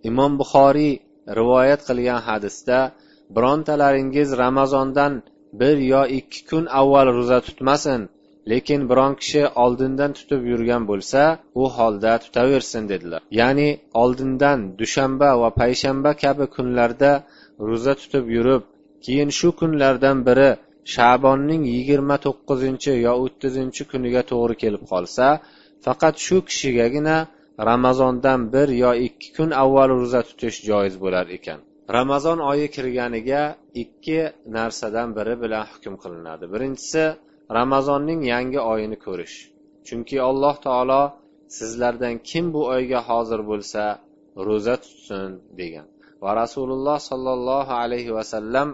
imom 0.10 0.32
buxoriy 0.42 0.94
rivoyat 1.40 1.82
qilgan 1.90 2.22
hadisda 2.28 2.80
birontalaringiz 3.36 4.30
ramazondan 4.44 5.14
bir 5.60 5.78
yo 5.94 6.04
ikki 6.20 6.42
kun 6.50 6.64
avval 6.80 7.08
ro'za 7.18 7.40
tutmasin 7.48 8.02
lekin 8.52 8.82
biron 8.90 9.14
kishi 9.22 9.44
oldindan 9.64 10.12
tutib 10.18 10.42
yurgan 10.52 10.84
bo'lsa 10.92 11.22
u 11.62 11.64
holda 11.78 12.12
tutaversin 12.24 12.84
dedilar. 12.92 13.22
Ya'ni 13.40 13.70
oldindan 14.02 14.60
dushanba 14.80 15.30
va 15.42 15.50
payshanba 15.62 16.12
kabi 16.24 16.46
kunlarda 16.56 17.12
ro'za 17.68 17.94
tutib 18.02 18.26
yurib 18.36 18.64
keyin 19.06 19.30
shu 19.40 19.50
kunlardan 19.60 20.18
biri 20.28 20.50
shabonning 20.96 21.64
yigirma 21.76 22.16
to'qqizinchi 22.26 22.92
yo 23.06 23.14
o'ttizinchi 23.24 23.84
kuniga 23.92 24.22
to'g'ri 24.32 24.56
kelib 24.64 24.84
qolsa 24.92 25.26
faqat 25.86 26.16
shu 26.26 26.38
kishigagina 26.48 27.18
ramazondan 27.70 28.40
bir 28.54 28.68
yo 28.84 28.92
ikki 29.08 29.30
kun 29.38 29.50
avval 29.64 29.90
ro'za 30.00 30.22
tutish 30.30 30.58
joiz 30.70 30.96
bo'lar 31.04 31.26
ekan. 31.38 31.60
Ramazon 31.98 32.40
oyi 32.52 32.68
kirganiga 32.76 33.44
ikki 33.84 34.20
narsadan 34.58 35.10
biri 35.18 35.36
bilan 35.44 35.64
hukm 35.72 35.94
qilinadi. 36.04 36.46
Birinchisi 36.54 37.04
ramazonning 37.58 38.22
yangi 38.34 38.60
oyini 38.60 38.98
ko'rish. 39.06 39.36
Chunki 39.88 40.18
alloh 40.30 40.56
taolo 40.66 41.02
sizlardan 41.58 42.16
kim 42.30 42.46
bu 42.54 42.62
oyga 42.76 43.00
hozir 43.10 43.42
bo'lsa 43.50 43.84
ro'za 44.48 44.76
tutsin 44.84 45.30
degan. 45.60 45.88
Va 46.24 46.32
rasululloh 46.42 47.00
sollallohu 47.10 47.74
alayhi 47.84 48.12
vasallam 48.18 48.70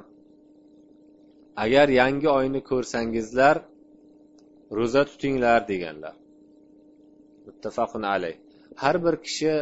agar 1.64 1.88
yangi 2.02 2.30
oyni 2.40 2.62
ko'rsangizlar 2.70 3.56
ro'za 4.78 5.04
tutinglar 5.10 5.60
deganlar. 5.72 6.16
Muttafaqun 7.46 8.04
alay 8.14 8.34
har 8.82 8.96
bir 9.06 9.16
kishi 9.26 9.54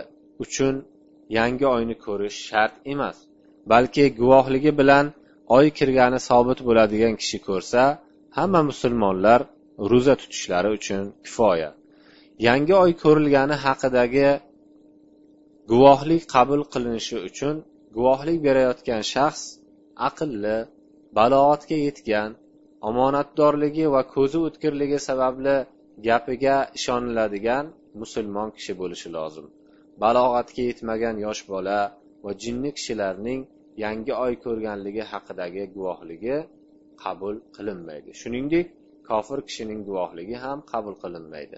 uchun 0.43 0.76
yangi 1.38 1.65
oyni 1.76 1.96
ko'rish 2.06 2.38
shart 2.50 2.74
emas. 2.93 3.17
Balki 3.72 4.06
guvohligi 4.20 4.72
bilan 4.80 5.06
oy 5.58 5.65
kirgani 5.78 6.20
sobit 6.30 6.60
bo'ladigan 6.67 7.13
kishi 7.22 7.38
ko'rsa 7.48 7.84
hamma 8.38 8.62
musulmonlar 8.69 9.41
ro'za 9.91 10.13
tutishlari 10.21 10.69
uchun 10.78 11.04
kifoya. 11.26 11.69
Yangi 12.47 12.73
oy 12.84 12.91
ko'rilgani 13.04 13.56
haqidagi 13.65 14.30
guvohlik 15.71 16.23
qabul 16.36 16.62
qilinishi 16.73 17.17
uchun 17.30 17.56
guvohlik 17.97 18.38
berayotgan 18.47 19.02
shaxs 19.13 19.43
aqlli 20.10 20.58
balog'atga 21.17 21.78
yetgan 21.88 22.30
omonatdorligi 22.89 23.86
va 23.95 24.02
ko'zi 24.15 24.38
o'tkirligi 24.47 25.00
sababli 25.08 25.56
gapiga 26.08 26.58
ishoniladigan 26.78 27.65
musulmon 28.02 28.50
kishi 28.58 28.73
bo'lishi 28.82 29.10
lozim. 29.17 29.47
Balog'atga 30.04 30.62
yetmagan 30.69 31.15
yosh 31.26 31.41
bola 31.52 31.80
va 32.26 32.32
jinni 32.43 32.69
kishilarning 32.78 33.41
yangi 33.84 34.13
oy 34.26 34.34
ko'rganligi 34.45 35.04
haqidagi 35.12 35.63
guvohligi 35.76 36.38
qabul 37.03 37.36
qilinmaydi. 37.55 38.10
Shuningdek 38.21 38.67
kofir 39.10 39.39
kishining 39.47 39.81
guvohligi 39.88 40.38
ham 40.45 40.60
qabul 40.71 40.95
qilinmaydi. 41.03 41.57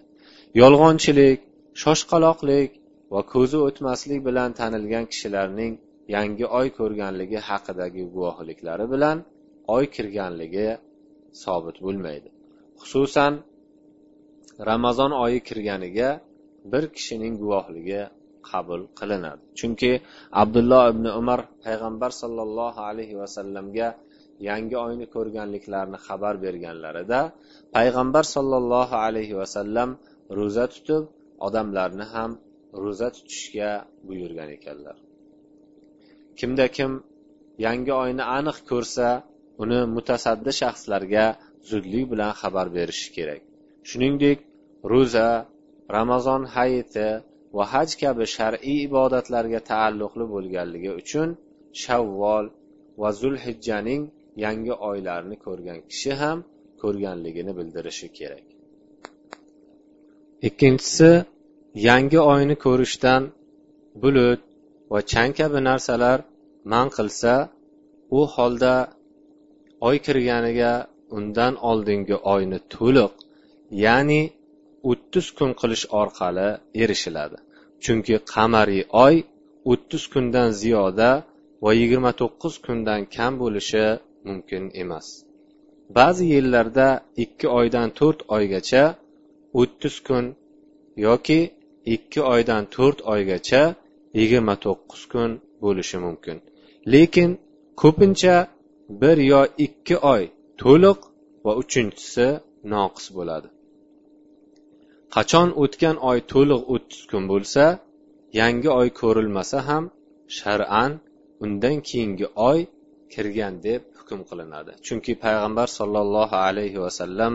Yolg'onchilik 0.61 1.39
shoshqaloqlik 1.83 2.71
va 3.13 3.21
ko'zi 3.33 3.57
o'tmaslik 3.67 4.19
bilan 4.27 4.49
tanilgan 4.59 5.05
kishilarning 5.11 5.73
yangi 6.15 6.45
oy 6.59 6.67
ko'rganligi 6.79 7.39
haqidagi 7.49 8.03
guvohliklari 8.15 8.85
bilan 8.93 9.17
oy 9.75 9.85
kirganligi 9.95 10.67
sobit 11.43 11.77
bo'lmaydi. 11.85 12.29
Xususan 12.81 13.33
ramazon 14.69 15.11
oyi 15.25 15.39
kirganiga 15.47 16.09
bir 16.71 16.83
kishining 16.95 17.33
guvohligi 17.41 18.01
qabul 18.49 18.81
qilinadi. 18.99 19.43
Chunki 19.59 19.91
abdulloh 20.41 20.83
ibn 20.93 21.05
umar 21.19 21.39
payg'ambar 21.65 22.11
sollallohu 22.21 22.79
alayhi 22.89 23.15
vasallamga 23.21 23.87
yangi 24.47 24.75
oyni 24.85 25.05
ko'rganliklarini 25.15 25.99
xabar 26.07 26.35
berganlarida 26.45 27.19
payg'ambar 27.75 28.25
sollallohu 28.35 28.95
alayhi 29.05 29.35
vasallam 29.41 29.89
ro'za 30.37 30.65
tutib 30.73 31.03
odamlarni 31.47 32.05
ham 32.13 32.31
ro'za 32.83 33.07
tutishga 33.15 33.71
buyurgan 34.07 34.49
ekanlar. 34.57 34.97
Kimda 36.39 36.65
kim 36.77 36.91
yangi 37.65 37.93
oyni 38.03 38.23
aniq 38.37 38.57
ko'rsa 38.71 39.07
uni 39.63 39.79
mutasaddi 39.95 40.51
shaxslarga 40.61 41.25
zudlik 41.69 42.05
bilan 42.11 42.31
xabar 42.41 42.67
berishi 42.77 43.09
kerak. 43.17 43.41
Shuningdek 43.89 44.37
ro'za 44.91 45.29
ramazon 45.97 46.41
hayiti 46.55 47.07
va 47.57 47.63
haj 47.73 47.89
kabi 48.01 48.25
shar'iy 48.35 48.77
ibodatlarga 48.87 49.59
taalluqli 49.71 50.25
bo'lganligi 50.33 50.91
uchun 51.01 51.29
shavvol 51.83 52.45
va 53.01 53.09
zulhijjaning 53.21 54.01
yangi 54.45 54.73
oylarni 54.89 55.35
ko'rgan 55.45 55.79
kishi 55.89 56.13
ham 56.21 56.37
ko'rganligini 56.81 57.51
bildirishi 57.59 58.07
kerak. 58.17 58.45
Ikkinchisi 60.47 61.11
yangi 61.87 62.19
oyni 62.33 62.55
ko'rishdan 62.65 63.21
bulut 64.01 64.41
va 64.91 64.99
chang 65.11 65.31
kabi 65.39 65.59
narsalar 65.69 66.19
man 66.71 66.87
qilsa 66.97 67.33
u 68.17 68.19
holda 68.35 68.75
oy 69.87 69.97
kirganiga 70.05 70.73
undan 71.17 71.53
oldingi 71.69 72.17
oyni 72.33 72.59
to'liq 72.75 73.13
ya'ni 73.85 74.21
o'ttiz 74.89 75.25
kun 75.37 75.51
qilish 75.61 75.85
orqali 76.01 76.49
erishiladi. 76.83 77.37
Chunki 77.83 78.15
qamariy 78.33 78.83
oy 79.05 79.15
o'ttiz 79.71 80.03
kundan 80.13 80.49
ziyoda 80.61 81.09
va 81.63 81.71
yigirma 81.79 82.11
to'qqiz 82.21 82.55
kundan 82.65 83.01
kam 83.15 83.33
bo'lishi 83.43 83.85
mumkin 84.29 84.63
emas. 84.83 85.07
Ba'zi 85.97 86.25
yillarda 86.33 86.87
ikki 87.23 87.47
oydan 87.59 87.89
to'rt 87.99 88.19
oygacha 88.35 88.83
o'ttiz 89.59 89.95
kun 90.07 90.25
yoki 91.07 91.39
ikki 91.95 92.21
oydan 92.33 92.63
to'rt 92.75 92.99
oygacha 93.13 93.63
yigirma 94.19 94.55
to'qqiz 94.65 95.01
kun 95.11 95.31
bo'lishi 95.63 95.97
mumkin. 96.05 96.37
Lekin 96.93 97.31
ko'pincha 97.81 98.37
bir 99.01 99.17
yo 99.31 99.41
ikki 99.65 99.95
oy 100.13 100.23
to'liq 100.61 100.99
va 101.45 101.51
uchinchisi 101.61 102.27
noqis 102.71 103.05
bo'ladi. 103.17 103.47
Qachon 105.15 105.49
o'tgan 105.63 105.97
oy 106.09 106.19
to'liq 106.31 106.61
o'ttiz 106.73 107.01
kun 107.11 107.23
bo'lsa 107.31 107.63
yangi 108.39 108.69
oy 108.79 108.87
ko'rilmasa 109.01 109.57
ham 109.69 109.83
shar'an 110.37 110.91
undan 111.43 111.77
keyingi 111.87 112.27
oy 112.49 112.59
kirgan 113.13 113.53
deb 113.67 113.81
hukm 113.99 114.19
qilinadi. 114.29 114.71
Chunki 114.85 115.11
payg'ambar 115.23 115.67
sollallohu 115.79 116.35
alayhi 116.47 116.79
vasallam 116.85 117.33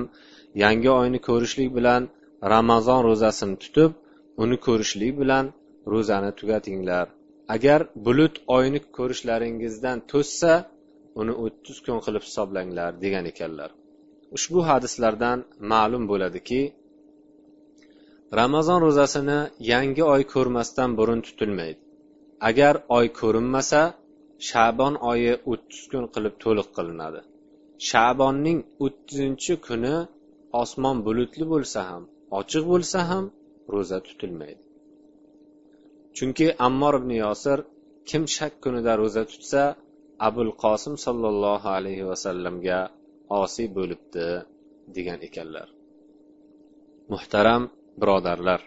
yangi 0.63 0.91
oyni 1.01 1.19
ko'rishlik 1.29 1.71
bilan 1.79 2.03
ramazon 2.55 3.01
ro'zasini 3.09 3.57
tutib 3.63 3.91
uni 4.43 4.57
ko'rishlik 4.67 5.13
bilan 5.21 5.45
ro'zani 5.93 6.31
tugatinglar. 6.39 7.07
Agar 7.55 7.81
bulut 8.07 8.35
oyni 8.57 8.81
ko'rishlaringizdan 8.97 9.99
to'ssa 10.13 10.55
uni 11.21 11.33
o'ttiz 11.45 11.77
kun 11.87 11.99
qilib 12.05 12.23
hisoblanglar 12.29 12.91
degan 13.05 13.25
ekanlar. 13.33 13.71
Ushbu 14.37 14.61
hadislardan 14.71 15.39
ma'lum 15.73 16.05
bo'ladiki 16.11 16.61
ramazon 18.41 18.79
ro'zasini 18.87 19.39
yangi 19.73 20.03
oy 20.15 20.23
ko'rmasdan 20.35 20.91
burun 20.99 21.21
tutilmaydi. 21.27 21.81
Agar 22.49 22.75
oy 22.99 23.07
ko'rinmasa 23.21 23.81
shabon 24.49 24.95
oyi 25.11 25.33
o'ttiz 25.53 25.83
kun 25.93 26.05
qilib 26.15 26.35
to'liq 26.45 26.69
qilinadi. 26.77 27.21
Shabonning 27.89 28.61
o'ttizinchi 28.85 29.55
kuni 29.67 29.95
osmon 30.63 30.97
bulutli 31.07 31.45
bo'lsa 31.53 31.81
ham 31.91 32.03
ochiq 32.41 32.65
bo'lsa 32.73 32.99
ham 33.11 33.25
ro'za 33.75 33.99
tutilmaydi. 34.07 34.63
Chunki 36.17 36.47
ammor 36.67 36.95
ibn 37.01 37.11
yosir 37.25 37.59
kim 38.09 38.23
shak 38.37 38.53
kunida 38.65 38.93
ro'za 39.03 39.23
tutsa 39.33 39.63
abul 40.29 40.51
qosim 40.65 40.95
sollallohu 41.07 41.69
alayhi 41.79 42.05
vasallamga 42.11 42.81
osiy 43.43 43.69
bo'libdi 43.77 44.27
degan 44.97 45.19
ekanlar. 45.29 45.69
Muhtaram 47.13 47.63
birodarlar 48.01 48.61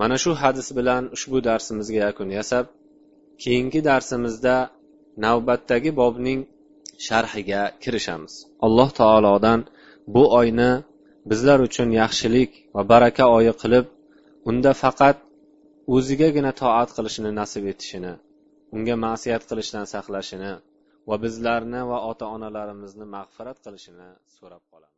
mana 0.00 0.16
shu 0.22 0.30
hadis 0.42 0.68
bilan 0.78 1.02
ushbu 1.16 1.38
darsimizga 1.48 1.98
yakun 2.06 2.28
yasab 2.38 2.66
keyingi 3.42 3.80
darsimizda 3.88 4.56
navbatdagi 5.24 5.90
bobning 6.00 6.40
sharhiga 7.06 7.62
kirishamiz. 7.82 8.34
Alloh 8.66 8.88
taolodan 9.00 9.60
bu 10.14 10.22
oyni 10.40 10.70
bizlar 11.30 11.58
uchun 11.68 11.88
yaxshilik 12.00 12.50
va 12.74 12.82
baraka 12.92 13.24
oyi 13.38 13.52
qilib 13.62 13.86
unda 14.50 14.72
faqat 14.82 15.16
o'zigagina 15.96 16.52
toat 16.60 16.90
qilishni 16.96 17.30
nasib 17.40 17.64
etishini 17.72 18.12
unga 18.76 18.94
ma'siyat 19.06 19.42
qilishdan 19.50 19.84
saqlashini 19.94 20.52
va 21.08 21.16
bizlarni 21.24 21.80
va 21.90 21.98
ota 22.10 22.26
onalarimizni 22.36 23.06
mag'firat 23.16 23.58
qilishini 23.64 24.08
so'rab 24.36 24.62
qolamiz. 24.72 24.97